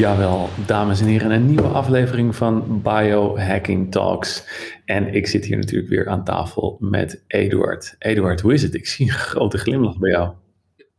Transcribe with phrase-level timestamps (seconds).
[0.00, 4.44] Jawel, dames en heren, een nieuwe aflevering van Biohacking Talks.
[4.84, 7.96] En ik zit hier natuurlijk weer aan tafel met Eduard.
[7.98, 8.74] Eduard, hoe is het?
[8.74, 10.32] Ik zie een grote glimlach bij jou.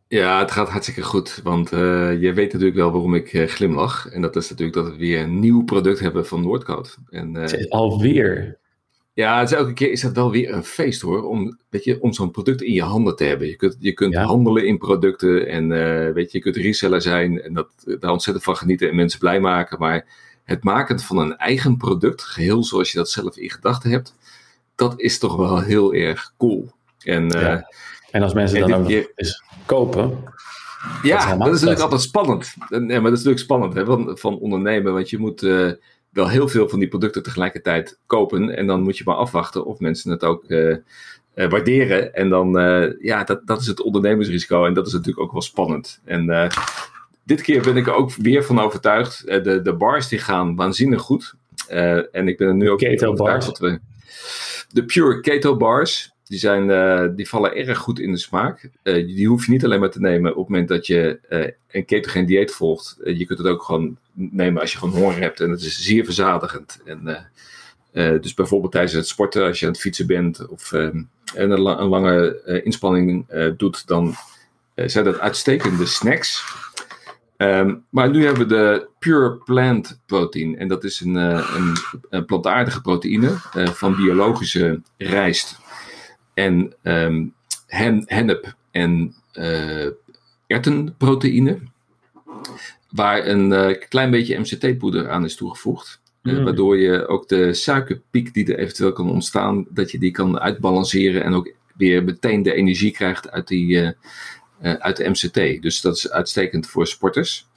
[0.07, 1.79] Ja, het gaat hartstikke goed, want uh,
[2.21, 4.07] je weet natuurlijk wel waarom ik uh, glimlach.
[4.07, 6.97] En dat is natuurlijk dat we weer een nieuw product hebben van Noordcoat.
[7.09, 8.59] En, uh, alweer?
[9.21, 12.01] Ja, het is elke keer is dat wel weer een feest hoor, om, weet je,
[12.01, 13.47] om zo'n product in je handen te hebben.
[13.47, 15.69] Je kunt, je kunt handelen in producten en
[16.13, 17.67] weet je, je kunt reseller zijn en dat,
[17.99, 19.79] daar ontzettend van genieten en mensen blij maken.
[19.79, 20.05] Maar
[20.43, 24.15] het maken van een eigen product, geheel zoals je dat zelf in gedachten hebt,
[24.75, 26.71] dat is toch wel heel erg cool.
[27.03, 27.71] En, ja.
[28.11, 30.23] en als mensen dan ook eens kopen.
[31.03, 32.53] Ja, dat is, natuurlijk altijd spannend.
[32.69, 35.71] Nee, maar dat is natuurlijk spannend hè, van, van ondernemen, want je moet uh,
[36.11, 39.79] wel heel veel van die producten tegelijkertijd kopen en dan moet je maar afwachten of
[39.79, 40.77] mensen het ook uh,
[41.35, 42.13] uh, waarderen.
[42.13, 42.51] En dan,
[42.99, 46.01] ja, dat, dat is het ondernemersrisico en dat is natuurlijk ook wel spannend.
[46.05, 46.51] En
[47.23, 49.25] dit keer ben ik er ook weer van overtuigd.
[49.25, 51.33] de, de bars die gaan waanzinnig goed.
[52.11, 53.45] en ik ben er nu ook Keto bars.
[53.45, 53.79] Dat we,
[54.71, 56.11] de Pure Keto Bars.
[56.31, 58.69] Die, zijn, uh, die vallen erg goed in de smaak.
[58.83, 61.47] Uh, die hoef je niet alleen maar te nemen op het moment dat je uh,
[61.71, 62.97] een ketogeen dieet volgt.
[63.03, 65.39] je kunt het ook gewoon nemen als je gewoon honger hebt.
[65.39, 66.79] En het is zeer verzadigend.
[66.85, 67.29] En,
[68.21, 71.87] dus bijvoorbeeld tijdens het sporten, als je aan het fietsen bent of en een, een,
[71.87, 73.25] lange inspanning
[73.57, 74.13] doet, dan
[74.75, 76.43] zijn dat uitstekende snacks.
[77.37, 80.57] Um, maar nu hebben we de Pure Plant Protein.
[80.57, 81.15] En dat is een,
[82.09, 83.35] een plantaardige proteïne
[83.73, 85.59] van biologische rijst
[86.33, 87.33] en um,
[87.67, 89.87] hen, hennep en uh,
[90.47, 91.59] ertenproteïne.
[92.89, 95.99] Waar een uh, klein beetje MCT-poeder aan is toegevoegd.
[96.21, 96.43] Mm.
[96.43, 101.23] waardoor je ook de suikerpiek die er eventueel kan ontstaan, dat je die kan uitbalanceren
[101.23, 103.93] en ook weer meteen de energie krijgt uit, die,
[104.59, 105.61] uit de MCT.
[105.61, 107.47] Dus dat is uitstekend voor sporters.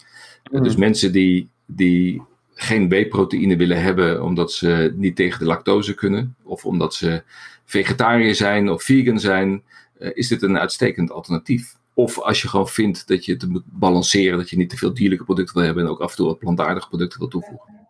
[0.50, 0.62] Mm.
[0.62, 2.22] dus mensen die, die
[2.54, 7.22] geen B-proteïne willen hebben omdat ze niet tegen de lactose kunnen, of omdat ze
[7.64, 9.62] vegetariër zijn of vegan zijn,
[9.98, 11.76] uh, is dit een uitstekend alternatief.
[11.94, 14.94] Of als je gewoon vindt dat je het moet balanceren, dat je niet te veel
[14.94, 17.82] dierlijke producten wil hebben en ook af en toe wat plantaardige producten wil toevoegen.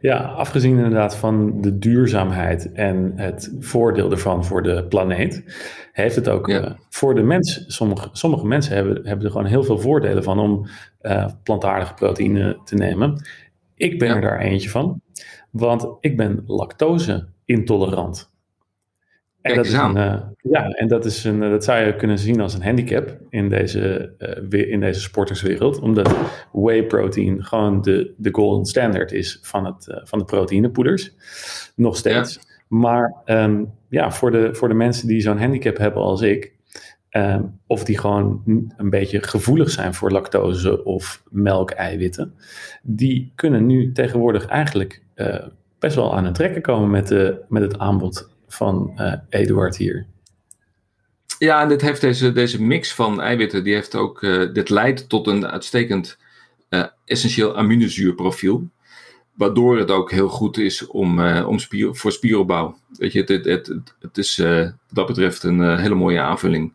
[0.00, 5.44] Ja, afgezien inderdaad van de duurzaamheid en het voordeel ervan voor de planeet,
[5.92, 6.68] heeft het ook ja.
[6.68, 10.38] uh, voor de mens, sommige, sommige mensen hebben, hebben er gewoon heel veel voordelen van
[10.38, 10.66] om
[11.02, 13.24] uh, plantaardige proteïne te nemen.
[13.80, 14.14] Ik ben ja.
[14.14, 15.00] er daar eentje van,
[15.50, 18.30] want ik ben lactose intolerant.
[19.40, 22.40] En dat, is een, uh, ja, en dat, is een, dat zou je kunnen zien
[22.40, 24.12] als een handicap in deze,
[24.50, 25.80] uh, in deze sporterswereld.
[25.80, 26.16] Omdat
[26.52, 31.14] whey protein gewoon de, de golden standard is van, het, uh, van de proteïnepoeders.
[31.76, 32.34] Nog steeds.
[32.34, 32.40] Ja.
[32.68, 36.52] Maar um, ja, voor de, voor de mensen die zo'n handicap hebben als ik,
[37.10, 38.42] um, of die gewoon
[38.76, 42.34] een beetje gevoelig zijn voor lactose of melkeiwitten,
[42.82, 45.02] die kunnen nu tegenwoordig eigenlijk
[45.78, 50.06] best wel aan het trekken komen met, de, met het aanbod van uh, Eduard hier.
[51.38, 55.08] Ja, en dit heeft deze, deze mix van eiwitten, die heeft ook, uh, dit leidt
[55.08, 56.18] tot een uitstekend
[57.04, 58.68] essentieel aminozuurprofiel.
[59.34, 62.78] Waardoor het ook heel goed is om, om spier, voor spieropbouw.
[62.92, 66.72] Weet je, het, het, het, het is wat dat betreft een hele mooie aanvulling.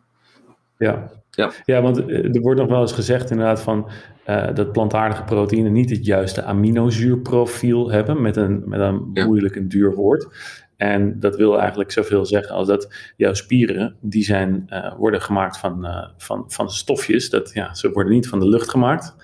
[0.78, 1.10] Ja.
[1.30, 1.52] Ja.
[1.64, 3.88] ja, want er wordt nog wel eens gezegd inderdaad van
[4.28, 9.68] uh, dat plantaardige proteïnen niet het juiste aminozuurprofiel hebben, met een, met een moeilijk en
[9.68, 10.28] duur woord.
[10.76, 15.58] En dat wil eigenlijk zoveel zeggen als dat jouw spieren, die zijn, uh, worden gemaakt
[15.58, 17.30] van, uh, van, van stofjes.
[17.30, 19.14] Dat, ja, ze worden niet van de lucht gemaakt.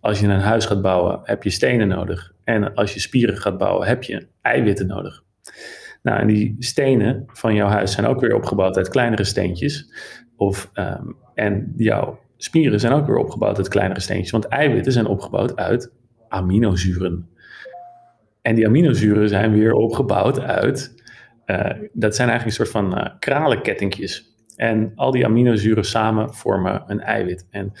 [0.00, 2.32] Als je een huis gaat bouwen, heb je stenen nodig.
[2.44, 5.22] En als je spieren gaat bouwen, heb je eiwitten nodig.
[6.02, 9.92] Nou, en die stenen van jouw huis zijn ook weer opgebouwd uit kleinere steentjes.
[10.38, 14.30] Of, um, en jouw spieren zijn ook weer opgebouwd uit kleinere steentjes.
[14.30, 15.92] Want eiwitten zijn opgebouwd uit
[16.28, 17.28] aminozuren.
[18.42, 20.94] En die aminozuren zijn weer opgebouwd uit,
[21.46, 24.36] uh, dat zijn eigenlijk een soort van uh, kralenkettingjes.
[24.56, 27.46] En al die aminozuren samen vormen een eiwit.
[27.50, 27.72] En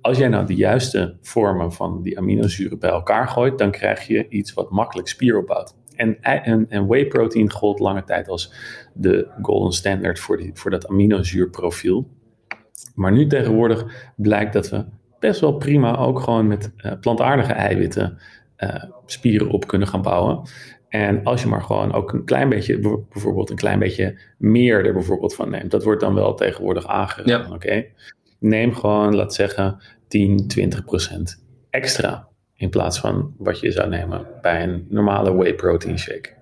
[0.00, 4.28] als jij nou de juiste vormen van die aminozuren bij elkaar gooit, dan krijg je
[4.28, 5.74] iets wat makkelijk spier opbouwt.
[5.96, 8.52] En, en, en whey protein gold lange tijd als
[8.94, 12.08] de golden standard voor, die, voor dat aminozuurprofiel.
[12.94, 14.84] Maar nu tegenwoordig blijkt dat we
[15.18, 18.18] best wel prima ook gewoon met uh, plantaardige eiwitten
[18.58, 20.48] uh, spieren op kunnen gaan bouwen.
[20.88, 24.92] En als je maar gewoon ook een klein beetje, bijvoorbeeld een klein beetje meer er
[24.92, 27.48] bijvoorbeeld van neemt, dat wordt dan wel tegenwoordig aangeraden.
[27.48, 27.54] Ja.
[27.54, 27.84] Oké,
[28.38, 29.78] neem gewoon, laat zeggen,
[30.08, 35.54] 10, 20 procent extra in plaats van wat je zou nemen bij een normale whey
[35.54, 36.34] protein shake.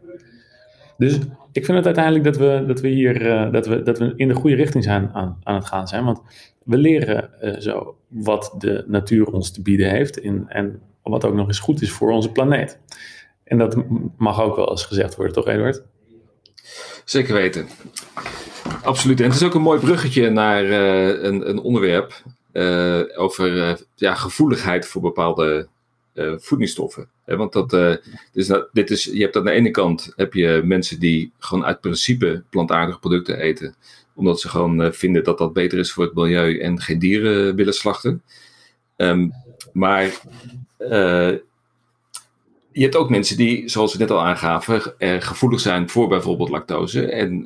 [0.96, 1.18] Dus
[1.52, 4.28] ik vind het uiteindelijk dat we, dat we hier uh, dat we, dat we in
[4.28, 6.04] de goede richting zijn aan, aan het gaan zijn.
[6.04, 6.20] Want
[6.64, 10.18] we leren uh, zo wat de natuur ons te bieden heeft.
[10.18, 12.80] In, en wat ook nog eens goed is voor onze planeet.
[13.44, 13.76] En dat
[14.16, 15.82] mag ook wel eens gezegd worden, toch Eduard?
[17.04, 17.66] Zeker weten.
[18.82, 19.20] Absoluut.
[19.20, 22.22] En het is ook een mooi bruggetje naar uh, een, een, onderwerp
[23.16, 25.68] over ja, gevoeligheid voor bepaalde
[26.36, 27.08] voedingsstoffen.
[27.24, 27.70] want dat,
[28.32, 31.64] dus dat, dit is, je hebt aan de ene kant heb je mensen die gewoon
[31.64, 33.74] uit principe plantaardige producten eten,
[34.14, 37.74] omdat ze gewoon vinden dat dat beter is voor het milieu en geen dieren willen
[37.74, 38.22] slachten.
[38.96, 39.32] Um,
[39.72, 40.20] maar
[42.72, 46.48] je hebt ook mensen die, zoals we net al aangaven, eh, gevoelig zijn voor bijvoorbeeld
[46.48, 47.06] lactose.
[47.06, 47.44] En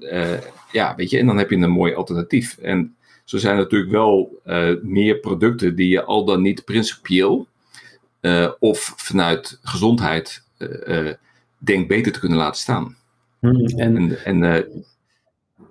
[0.72, 2.58] ja, weet je, en dan heb je een mooi alternatief.
[2.58, 4.40] En zo zijn er natuurlijk wel
[4.82, 7.46] meer producten die je al dan niet principieel
[8.58, 10.42] of vanuit gezondheid
[11.58, 12.96] denkt beter te kunnen laten staan.
[13.40, 14.66] Hmm, en, en, en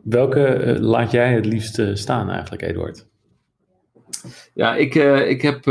[0.03, 3.05] welke laat jij het liefst staan eigenlijk, Eduard?
[4.53, 4.95] Ja, ik,
[5.25, 5.65] ik heb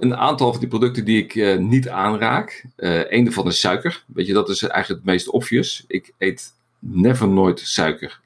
[0.00, 2.64] een aantal van die producten die ik uh, niet aanraak.
[2.76, 4.04] Uh, een daarvan is suiker.
[4.06, 5.84] Weet je, dat is eigenlijk het meest obvious.
[5.86, 8.20] Ik eet never nooit suiker.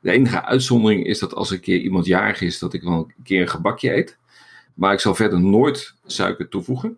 [0.00, 3.24] De enige uitzondering is dat als een keer iemand jarig is, dat ik wel een
[3.24, 4.16] keer een gebakje eet.
[4.78, 6.96] Maar ik zal verder nooit suiker toevoegen.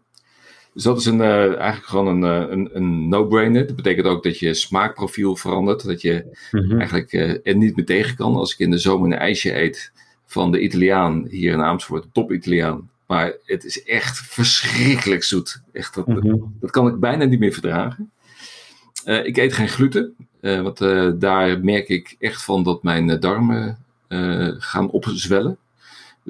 [0.74, 3.66] Dus dat is een, uh, eigenlijk gewoon een, een, een no-brainer.
[3.66, 5.84] Dat betekent ook dat je smaakprofiel verandert.
[5.84, 7.12] Dat je mm eigenlijk
[7.42, 8.34] er niet meer tegen kan.
[8.34, 9.92] Als ik in de zomer een ijsje eet
[10.26, 15.62] van de Italiaan hier in Amersfoort, top Italiaan maar het is echt verschrikkelijk zoet.
[15.72, 16.36] Echt, dat, mhm.
[16.60, 18.10] dat kan ik bijna niet meer verdragen.
[19.04, 23.20] Uh, ik eet geen gluten, uh, want uh, daar merk ik echt van dat mijn
[23.20, 23.78] darmen
[24.58, 25.58] gaan opzwellen.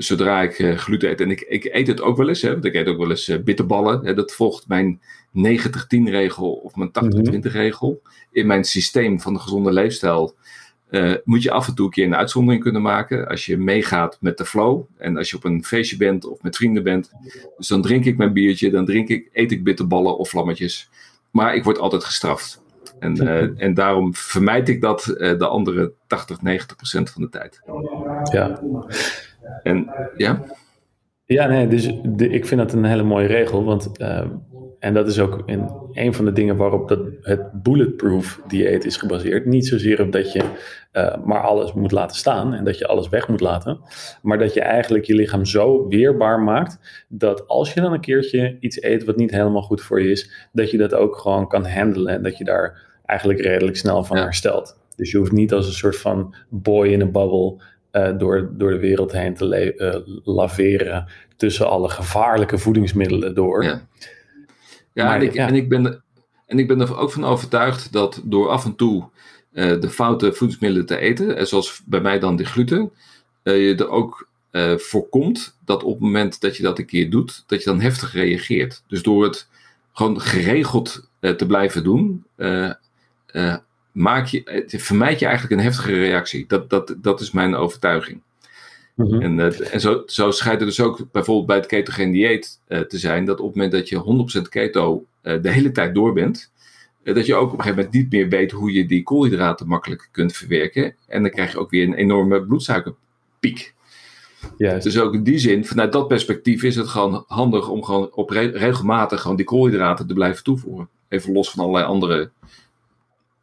[0.01, 2.65] Dus zodra ik gluten eet, en ik, ik, eet het ook wel eens, hè, want
[2.65, 4.05] ik eet ook wel eens bitterballen.
[4.05, 5.01] Hè, dat volgt mijn
[5.39, 5.41] 90-10
[6.05, 7.49] regel of mijn 80-20 mhm.
[7.49, 8.03] regel.
[8.31, 10.35] In mijn systeem van de gezonde leefstijl
[10.91, 13.29] uh, moet je af en toe een keer een uitzondering kunnen maken.
[13.29, 14.83] Als je meegaat met de flow.
[14.97, 17.13] En als je op een feestje bent of met vrienden bent.
[17.57, 18.71] Dus dan drink ik mijn biertje.
[18.71, 20.91] Dan drink ik, eet ik bitterballen of vlammetjes.
[21.31, 22.63] Maar ik word altijd gestraft.
[22.99, 27.29] En, uh, en daarom vermijd ik dat uh, de andere 80, 90 procent van de
[27.29, 27.61] tijd.
[28.33, 28.61] Ja.
[29.63, 30.43] En ja?
[31.25, 33.65] Ja, nee, dus de, ik vind dat een hele mooie regel.
[33.65, 33.91] Want
[34.81, 38.97] en dat is ook een, een van de dingen waarop dat het bulletproof dieet is
[38.97, 39.47] gebaseerd.
[39.47, 40.43] Niet zozeer op dat je
[40.93, 43.81] uh, maar alles moet laten staan en dat je alles weg moet laten.
[44.23, 48.57] Maar dat je eigenlijk je lichaam zo weerbaar maakt dat als je dan een keertje
[48.61, 51.67] iets eet wat niet helemaal goed voor je is, dat je dat ook gewoon kan
[51.67, 54.79] handelen en dat je daar eigenlijk redelijk snel van herstelt.
[54.97, 57.63] Dus je hoeft niet als een soort van boy in a bubble
[57.93, 61.07] uh, door, door de wereld heen te uh, laveren
[61.37, 63.65] tussen alle gevaarlijke voedingsmiddelen door.
[63.65, 63.87] Ja.
[64.93, 66.03] Ja, en, ik, en, ik ben,
[66.47, 69.09] en ik ben er ook van overtuigd dat door af en toe
[69.53, 72.91] uh, de foute voedingsmiddelen te eten, en zoals bij mij dan de gluten,
[73.43, 74.29] je er ook
[74.77, 78.13] voorkomt dat op het moment dat je dat een keer doet, dat je dan heftig
[78.13, 78.83] reageert.
[78.87, 79.49] Dus door het
[79.93, 82.25] gewoon geregeld te blijven doen,
[84.01, 86.45] maak je, vermijd je eigenlijk een heftige reactie.
[86.47, 88.21] Dat, dat, dat is mijn overtuiging.
[88.95, 89.21] Mhm.
[89.21, 92.81] En, uh, en zo, zo schijnt het dus ook bijvoorbeeld bij het ketogeen dieet uh,
[92.81, 96.13] te zijn, dat op het moment dat je 100% keto uh, de hele tijd door
[96.13, 96.53] bent,
[97.03, 100.09] dat je ook op een gegeven moment niet meer weet hoe je die koolhydraten makkelijk
[100.13, 100.95] kunt verwerken.
[101.07, 103.75] En dan krijg je ook weer een enorme bloedsuikerpiek.
[104.57, 108.31] Dus ook in die zin, vanuit dat perspectief is het gewoon handig om gewoon op
[108.31, 110.89] re regelmatig gewoon die koolhydraten te blijven toevoegen.
[111.09, 112.31] Even los van allerlei andere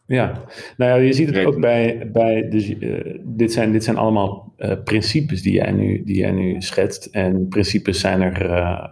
[0.08, 0.44] ja,
[0.78, 4.54] nou ja, je ziet het ook bij, bij dus, uh, dit, zijn, dit zijn allemaal
[4.58, 7.06] uh, principes die jij, nu, die jij nu schetst.
[7.06, 8.84] En principes zijn er uh,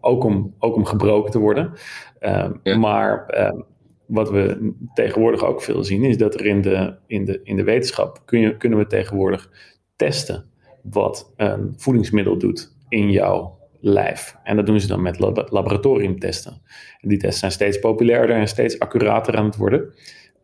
[0.00, 1.72] ook, om, ook om gebroken te worden.
[2.18, 2.76] Ehm, ja.
[2.76, 3.60] Maar ehm,
[4.06, 7.64] wat we tegenwoordig ook veel zien, is dat er in de, in de, in de
[7.64, 9.50] wetenschap kun je, kunnen we tegenwoordig
[9.96, 10.44] testen
[10.82, 14.36] wat een voedingsmiddel doet in jouw lijf.
[14.44, 16.62] En dat doen ze dan met lab laboratoriumtesten.
[17.00, 19.94] En die testen zijn steeds populairder en steeds accurater aan het worden.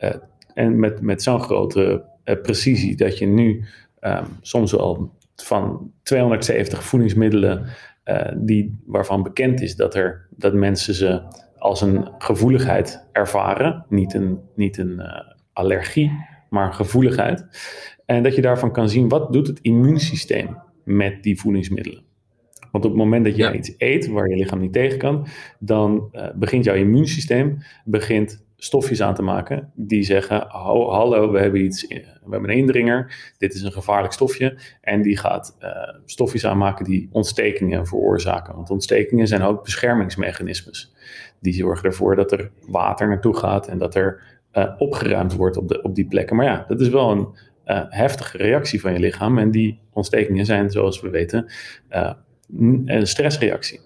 [0.03, 0.15] Eh,
[0.55, 3.65] en met, met zo'n grote eh, precisie dat je nu
[4.01, 7.67] um, soms wel van 270 voedingsmiddelen
[8.05, 11.23] uh, die, waarvan bekend is dat, er, dat mensen ze
[11.59, 13.85] als een gevoeligheid ervaren.
[13.89, 15.07] Niet een, niet een uh,
[15.53, 16.11] allergie,
[16.51, 17.47] maar een gevoeligheid.
[18.07, 22.03] En dat je daarvan kan zien wat doet het immuunsysteem met die voedingsmiddelen.
[22.71, 25.27] Want op het moment dat jij iets eet waar je lichaam niet tegen kan,
[25.59, 31.65] dan uh, begint jouw immuunsysteem begint stofjes aan te maken die zeggen: Hallo, we hebben
[31.65, 34.59] iets, we hebben een indringer, dit is een gevaarlijk stofje.
[34.81, 35.69] En die gaat uh,
[36.05, 38.55] stofjes aanmaken die ontstekingen veroorzaken.
[38.55, 40.95] Want ontstekingen zijn ook beschermingsmechanismes.
[41.41, 45.69] Die zorgen ervoor dat er water naartoe gaat en dat er uh, opgeruimd wordt op,
[45.69, 46.37] de, op die plekken.
[46.37, 47.29] Maar ja, dat is wel een
[47.89, 49.39] heftige reactie van je lichaam.
[49.39, 51.53] En die ontstekingen zijn, zoals we weten,
[52.87, 53.81] een stressreactie.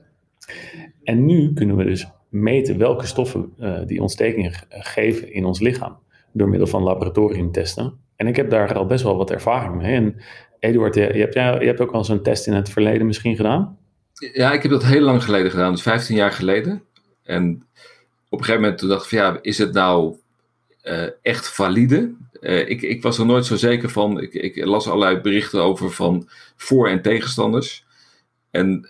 [1.02, 5.98] En nu kunnen we dus meten welke stoffen uh, die ontsteking geven in ons lichaam
[6.32, 7.98] door middel van laboratoriumtesten.
[8.16, 9.94] En ik heb daar al best wel wat ervaring mee.
[9.94, 10.16] En
[10.58, 13.78] Eduard, je hebt, hebt ook al zo'n test in het verleden misschien gedaan?
[14.32, 16.82] Ja, ik heb dat heel lang geleden gedaan, dus 15 jaar geleden.
[17.22, 17.66] En
[18.28, 20.16] op een gegeven moment toen dacht ik van ja, is het nou
[20.84, 22.14] uh, echt valide?
[22.40, 24.20] Uh, ik, ik was er nooit zo zeker van.
[24.20, 27.84] Ik, ik las allerlei berichten over van voor- en tegenstanders.
[28.50, 28.88] En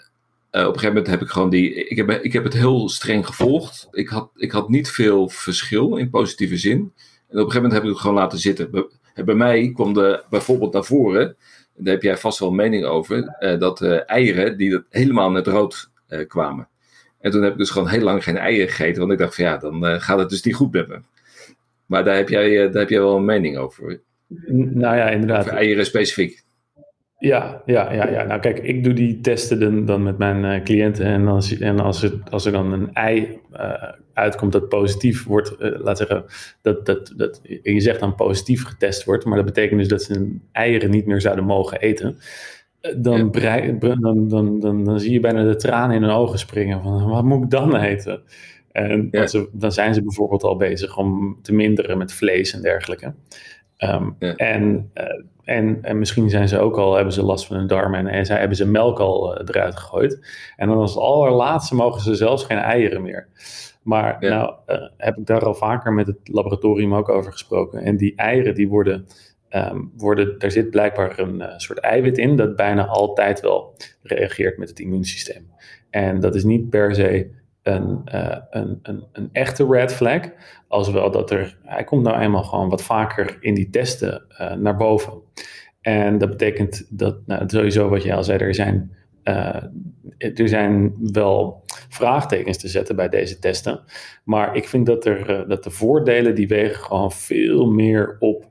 [0.60, 1.74] op een gegeven moment heb ik gewoon die.
[1.74, 3.88] Ik heb, ik heb het heel streng gevolgd.
[3.90, 6.78] Ik had, ik had niet veel verschil in positieve zin.
[6.78, 6.92] En op
[7.28, 8.70] een gegeven moment heb ik het gewoon laten zitten.
[8.70, 11.36] Bij, bij mij kwam er bijvoorbeeld naar voren.
[11.76, 13.36] Daar heb jij vast wel een mening over.
[13.40, 15.90] Uh, dat eieren die helemaal net rood
[16.26, 16.68] kwamen.
[17.20, 19.00] En toen heb ik dus gewoon heel lang geen eieren gegeten.
[19.00, 21.00] Want ik dacht van ja, dan gaat het dus niet goed met me.
[21.86, 24.00] Maar daar heb jij, daar heb jij wel een mening over.
[24.48, 25.44] Nou ja, inderdaad.
[25.44, 26.44] Over eieren specifiek.
[27.18, 28.22] Ja, ja, ja, ja.
[28.22, 31.04] Nou kijk, ik doe die testen dan, dan met mijn uh, cliënten.
[31.04, 35.56] En, als, en als, er, als er dan een ei uh, uitkomt dat positief wordt,
[35.58, 36.24] uh, laat zeggen,
[36.62, 40.12] dat, dat, dat, je zegt dan positief getest wordt, maar dat betekent dus dat ze
[40.12, 42.18] hun eieren niet meer zouden mogen eten.
[42.96, 46.82] Dan, brei, dan, dan, dan, dan, zie je bijna de tranen in hun ogen springen
[46.82, 48.22] van wat moet ik dan eten?
[48.72, 49.26] En ja.
[49.26, 53.14] ze, dan zijn ze bijvoorbeeld al bezig om te minderen met vlees en dergelijke.
[53.78, 54.34] Um, ja.
[54.34, 55.04] en, uh,
[55.44, 58.26] en, en misschien zijn ze ook al, hebben ze last van hun darmen en, en
[58.26, 60.26] zij hebben ze melk al uh, eruit gegooid.
[60.56, 63.28] En dan als het allerlaatste mogen ze zelfs geen eieren meer.
[63.82, 64.28] Maar ja.
[64.28, 67.80] nou uh, heb ik daar al vaker met het laboratorium ook over gesproken.
[67.80, 69.06] En die eieren die worden,
[69.50, 74.68] um, worden daar zit blijkbaar een soort eiwit in dat bijna altijd wel reageert met
[74.68, 75.50] het immuunsysteem.
[75.90, 77.30] En dat is niet per se
[77.66, 80.20] een, uh, een, een, een, echte red flag.
[80.68, 84.52] Als wel dat er, hij komt nou eenmaal gewoon wat vaker in die testen uh,
[84.52, 85.12] naar boven.
[85.80, 89.62] En dat betekent dat, nou, sowieso wat jij al zei, er zijn, uh,
[90.18, 93.80] er zijn wel vraagtekens te zetten bij deze testen.
[94.24, 98.48] Maar ik vind dat, er, dat de voordelen die wegen gewoon veel meer op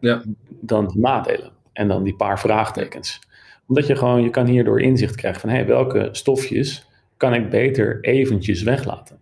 [0.00, 0.22] ja.
[0.60, 1.50] dan de nadelen.
[1.72, 3.20] En dan die paar vraagtekens.
[3.66, 7.50] Omdat je gewoon, je kan hierdoor inzicht krijgen van, hé, hey, welke stofjes kan ik
[7.50, 9.18] beter eventjes weglaten.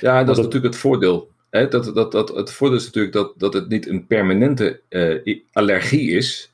[0.00, 1.30] Ja, dat, dat is natuurlijk het voordeel.
[1.50, 1.68] Hè?
[1.68, 6.10] Dat, dat, dat, het voordeel is natuurlijk dat, dat het niet een permanente uh, allergie
[6.10, 6.50] is.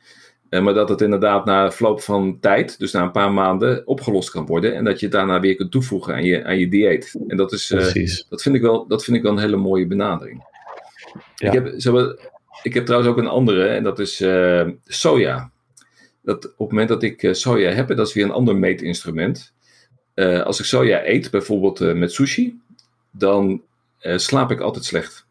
[0.50, 4.30] Uh, maar dat het inderdaad na verloop van tijd, dus na een paar maanden, opgelost
[4.30, 4.74] kan worden.
[4.74, 7.16] En dat je het daarna weer kunt toevoegen aan je, aan je dieet.
[7.26, 9.86] En dat, is, uh, dat, vind ik wel, dat vind ik wel een hele mooie
[9.86, 10.50] benadering.
[11.34, 11.46] Ja.
[11.46, 11.66] Ik, heb,
[12.62, 14.24] ik heb trouwens ook een andere, en dat is
[14.84, 15.50] soja.
[16.22, 19.51] Dat op het moment dat ik soja heb, dat is weer een ander meetinstrument.
[20.14, 22.60] Uh, als ik soja eet, bijvoorbeeld uh, met sushi,
[23.10, 23.62] dan
[24.02, 25.26] uh, slaap ik altijd slecht.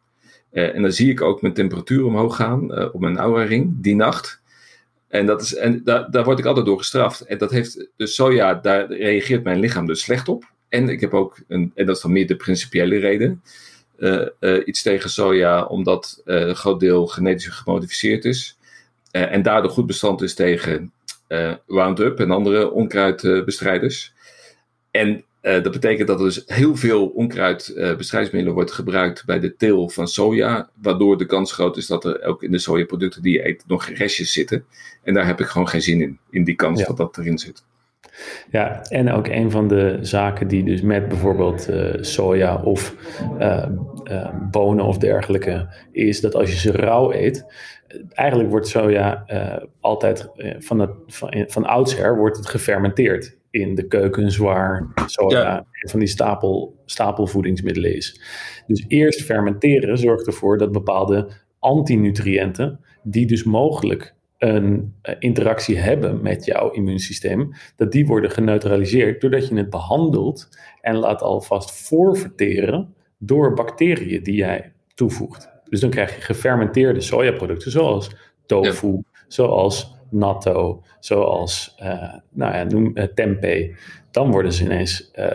[0.51, 4.41] en dan zie ik ook mijn temperatuur omhoog gaan op mijn aura ring die nacht.
[5.07, 7.21] En, dat is, en daar, daar word ik altijd door gestraft.
[7.21, 10.51] En dat heeft dus soja, daar reageert mijn lichaam dus slecht op.
[10.69, 13.41] En ik heb ook, een, en dat is dan meer de principiële reden,
[14.65, 18.57] iets tegen soja, omdat een groot deel genetisch gemodificeerd is.
[19.11, 20.91] en daardoor goed bestand is tegen
[21.67, 24.13] Roundup en andere onkruidbestrijders.
[24.91, 29.55] En uh, dat betekent dat er dus heel veel onkruidbestrijdingsmiddelen uh, wordt gebruikt bij de
[29.55, 33.33] teel van soja, waardoor de kans groot is dat er ook in de sojaproducten die
[33.33, 34.65] je eet nog restjes zitten.
[35.03, 36.85] En daar heb ik gewoon geen zin in, in die kans ja.
[36.85, 37.63] dat dat erin zit.
[38.51, 42.95] Ja, en ook een van de zaken die dus met bijvoorbeeld uh, soja of
[44.51, 47.45] bonen of dergelijke is dat als je ze rauw eet,
[48.09, 49.25] eigenlijk wordt soja
[49.79, 50.29] altijd
[50.59, 55.65] van, het, van, van oudsher wordt het gefermenteerd in de keuken zwaar soja ja.
[55.89, 58.21] van die stapel, stapelvoedingsmiddelen is.
[58.67, 66.45] Dus eerst fermenteren zorgt ervoor dat bepaalde antinutriënten, die dus mogelijk een interactie hebben met
[66.45, 70.49] jouw immuunsysteem, dat die worden geneutraliseerd doordat je het behandelt
[70.81, 75.49] en laat alvast voorverteren door bacteriën die jij toevoegt.
[75.69, 78.15] Dus dan krijg je gefermenteerde sojaproducten zoals
[78.45, 79.01] tofu, ja.
[79.27, 83.75] zoals natto, zoals uh, nou ja, noem, uh, tempeh,
[84.11, 85.27] dan worden ze ineens uh,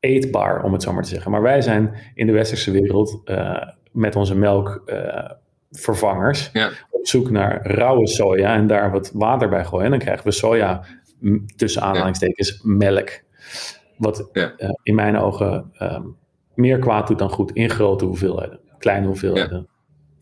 [0.00, 1.30] eetbaar, om het zo maar te zeggen.
[1.30, 3.22] Maar wij zijn in de westerse wereld
[3.92, 6.70] met onze melkvervangers ja.
[6.90, 9.84] op zoek naar rauwe soja en daar wat water bij gooien.
[9.84, 10.84] En dan krijgen we soja,
[11.56, 13.10] tussen aanhalingstekens, melk.
[13.96, 14.54] Wat ja.
[14.82, 16.16] in mijn ogen um,
[16.54, 18.60] meer kwaad doet dan goed in grote hoeveelheden.
[18.78, 19.68] Kleine hoeveelheden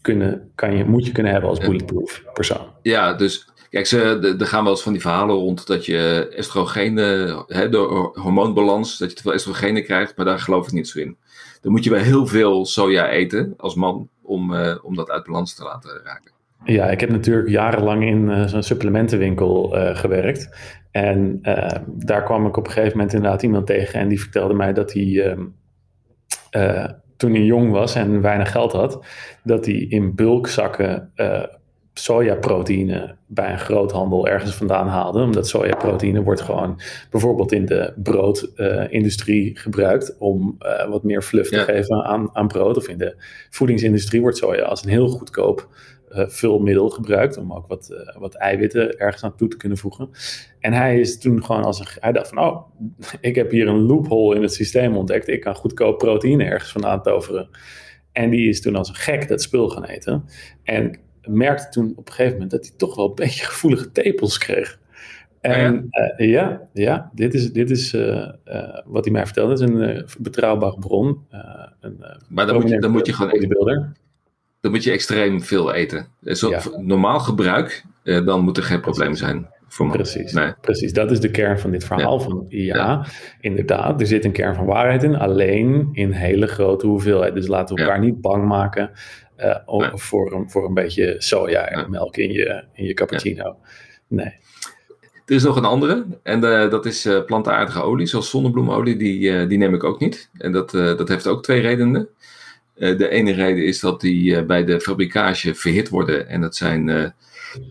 [0.00, 2.66] kunnen, kan je, moet je kunnen hebben als bulletproof persoon.
[2.82, 7.45] Ja, dus Kijk, ze, er gaan wel eens van die verhalen rond dat je estrogenen,
[7.47, 10.99] hè, door hormoonbalans, dat je te veel estrogenen krijgt, maar daar geloof ik niet zo
[10.99, 11.17] in.
[11.61, 15.25] Dan moet je wel heel veel soja eten als man om, uh, om dat uit
[15.25, 16.33] balans te laten raken.
[16.65, 20.57] Ja, ik heb natuurlijk jarenlang in zo'n supplementenwinkel gewerkt.
[20.91, 21.41] En
[21.87, 24.93] daar kwam ik op een gegeven moment inderdaad iemand tegen en die vertelde mij dat
[24.93, 25.37] hij
[26.50, 29.05] ehm, toen hij jong was en weinig geld had,
[29.43, 31.12] dat hij in bulkzakken
[32.02, 35.23] sojaproteïne bij een groothandel ergens vandaan haalde.
[35.23, 36.80] Omdat sojaproteïne wordt gewoon
[37.11, 42.76] bijvoorbeeld in de broodindustrie gebruikt om uh, wat meer fluff te geven aan, aan brood.
[42.76, 43.14] Of in de
[43.50, 45.69] voedingsindustrie wordt soja als een heel goedkoop
[46.11, 50.11] uh, vulmiddel gebruikt om ook wat, uh, wat eiwitten ergens aan toe te kunnen voegen.
[50.61, 52.62] En hij is toen gewoon als een, hij dacht van, oh,
[53.21, 55.28] ik heb hier een loophole in het systeem ontdekt.
[55.28, 57.49] Ik kan goedkoop proteïne ergens vandaan toveren.
[58.12, 60.25] En die is toen als een gek dat spul gaan eten.
[60.62, 60.99] En
[61.29, 64.79] merkte toen op een gegeven moment dat hij toch wel een beetje gevoelige tepels kreeg.
[65.41, 67.97] En ja, uh, ja, ja, dit is, dit is
[68.85, 69.50] wat hij mij vertelde.
[69.50, 71.27] Het is een betrouwbare bron.
[71.81, 73.95] Een, maar dan moet, je, dan moet je gewoon
[74.61, 76.07] dan moet je extreem veel eten.
[76.23, 79.49] Zo, Normaal gebruik, eh, dan moet er geen probleem zijn.
[79.77, 80.53] Precies, nee.
[80.61, 82.19] precies, dat is de kern van dit verhaal.
[82.19, 82.25] Ja.
[82.25, 83.07] Van, ja,
[83.41, 87.35] inderdaad, er zit een kern van waarheid in, alleen in hele grote hoeveelheid.
[87.35, 88.91] Dus laten we elkaar niet bang maken
[89.39, 93.57] uh, voor, een, voor een beetje soja en melk in je, in je cappuccino.
[94.09, 94.39] Nee.
[95.27, 99.47] Er is nog een andere, en uh, dat is uh, plantaardige olie, zoals zonnebloemolie, die,
[99.47, 100.31] die neem ik ook niet.
[100.39, 102.09] En dat, dat heeft ook twee redenen.
[102.81, 106.57] Eh, de ene reden is dat die eh, bij de fabrikage verhit worden en dat
[106.57, 107.15] zijn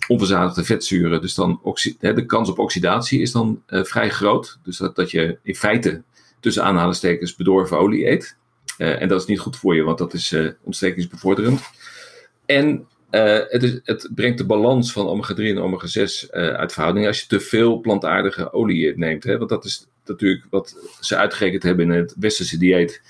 [0.08, 1.22] onverzadigde vetzuren.
[1.22, 1.62] Dus dan
[2.00, 4.60] de kans op oxidatie is dan vrij groot.
[4.64, 6.02] Dus dat, dat je in feite
[6.40, 8.38] tussen aanhalingstekens bedorven olie eet.
[8.78, 11.62] en dat is niet goed voor je, want dat is ontstekingsbevorderend.
[12.46, 12.88] En
[13.50, 17.40] het, is, het, brengt de balans van omega-3 en omega-6 uit verhouding als je te
[17.40, 19.24] veel plantaardige olie neemt.
[19.24, 19.38] Hè?
[19.38, 23.02] Want dat is natuurlijk wat ze uitgerekend hebben in het westerse dieet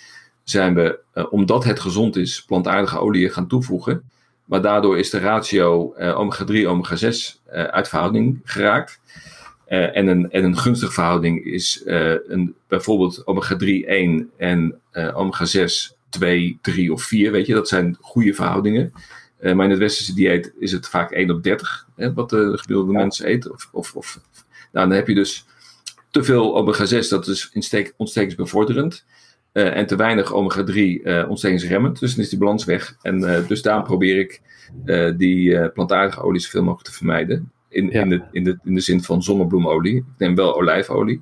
[0.50, 4.10] zijn we, uh, omdat het gezond is, plantaardige oliën gaan toevoegen.
[4.50, 9.00] Maar daardoor is de ratio uh, omega-3, omega-6 uh, uit verhouding geraakt.
[9.66, 14.82] en, een, en een gunstige verhouding is een, bijvoorbeeld omega-3 1 en
[15.14, 17.32] omega-6 2, 3 of 4.
[17.32, 18.94] Weet je, dat zijn goede verhoudingen.
[19.42, 22.92] maar in het westerse dieet is het vaak 1 op 30, hè, wat de gemiddelde
[22.92, 23.00] ja.
[23.00, 23.52] mens eet.
[23.52, 24.20] Of, of, of,
[24.72, 25.46] nou, dan heb je dus
[26.12, 27.52] te veel omega-6, dat is
[27.98, 29.06] ontstekensbevorderend.
[29.54, 32.00] Uh, en te weinig omega-3 uh, eh, ontstekingsremmend.
[32.00, 32.98] Dus dan is die balans weg.
[33.02, 34.42] En uh, dus daarom probeer ik
[35.18, 37.52] die plantaardige olie zoveel mogelijk te vermijden.
[37.70, 39.96] In, in, de, in, de, in de zin van zonnebloemolie.
[39.96, 41.22] Ik neem wel olijfolie.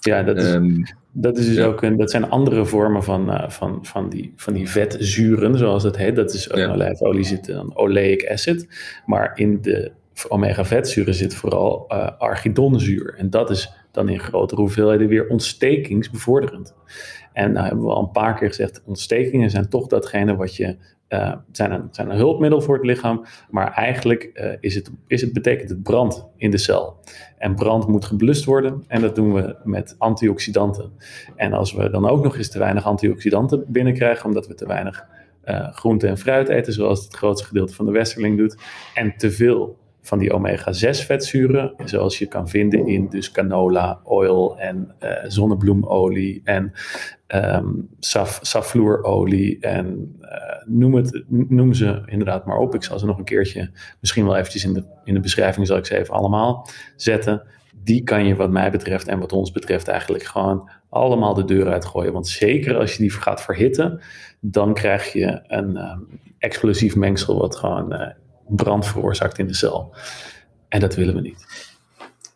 [0.00, 1.64] Ja, dat is, um, dat is dus ja.
[1.64, 5.96] ook een, dat zijn andere vormen van, van, van, die, van die vetzuren, zoals het
[5.96, 6.16] heet.
[6.16, 6.64] Dat is ook ja.
[6.64, 8.68] in olijfolie zit dan oleic acid.
[9.06, 9.92] Maar in de
[10.28, 11.88] omega-vetzuren zit vooral
[12.18, 13.14] archidonzuur.
[13.16, 16.74] En dat is dan in grotere hoeveelheden weer ontstekingsbevorderend.
[17.32, 20.76] En nou hebben we al een paar keer gezegd, ontstekingen zijn toch datgene wat je,
[21.08, 25.20] uh, zijn, een, zijn een hulpmiddel voor het lichaam, maar eigenlijk uh, is het, is
[25.20, 27.00] het, betekent het brand in de cel.
[27.38, 30.92] En brand moet geblust worden en dat doen we met antioxidanten.
[31.36, 35.06] En als we dan ook nog eens te weinig antioxidanten binnenkrijgen, omdat we te weinig
[35.44, 38.56] uh, groente en fruit eten, zoals het grootste gedeelte van de westerling doet,
[38.94, 44.58] en te veel van die omega-6 vetzuren, zoals je kan vinden in dus canola oil
[44.58, 46.72] en uh, zonnebloemolie en
[47.34, 48.40] um, saf,
[49.60, 50.28] en uh,
[50.64, 52.74] noem, het, noem ze inderdaad maar op.
[52.74, 55.76] Ik zal ze nog een keertje, misschien wel eventjes in de, in de beschrijving zal
[55.76, 57.42] ik ze even allemaal zetten.
[57.84, 61.72] Die kan je wat mij betreft en wat ons betreft eigenlijk gewoon allemaal de deur
[61.72, 62.12] uitgooien.
[62.12, 64.00] Want zeker als je die gaat verhitten,
[64.40, 68.06] dan krijg je een um, explosief mengsel wat gewoon uh,
[68.48, 69.94] brand veroorzaakt in de cel.
[70.68, 71.70] En dat willen we niet.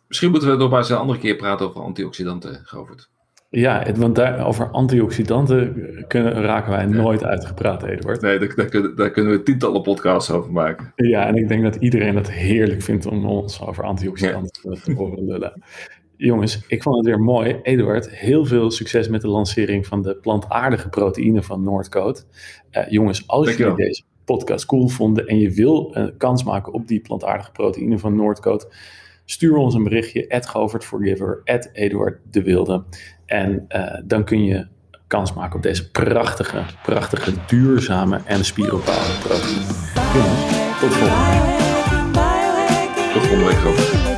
[0.07, 3.09] Misschien moeten we nog maar eens een andere keer praten over antioxidanten, Govert.
[3.49, 5.75] Ja, het, want daar, over antioxidanten
[6.07, 8.21] kunnen, raken wij nooit uitgepraat, Eduard.
[8.21, 10.91] Nee, daar, daar, kunnen, daar kunnen we tientallen podcasts over maken.
[10.95, 14.79] Ja, en ik denk dat iedereen het heerlijk vindt om ons over antioxidanten ja.
[14.83, 15.63] te horen lullen.
[16.17, 17.59] Jongens, ik vond het weer mooi.
[17.63, 22.27] Eduard, heel veel succes met de lancering van de plantaardige proteïne van Noordcoat.
[22.71, 26.87] Uh, jongens, als jullie deze podcast cool vonden en je wil uh, kans maken op
[26.87, 28.67] die plantaardige proteïne van Noordcoat,
[29.25, 30.49] stuur ons een berichtje, at
[30.83, 32.83] Forgiver, at Eduard de Wilde.
[33.25, 34.67] En uh, dan kun je
[35.07, 39.65] kans maken op deze prachtige, prachtige, duurzame en spieropbouwende proteïne.
[40.79, 41.55] Tot volgende.
[43.13, 44.16] Tot volgende week,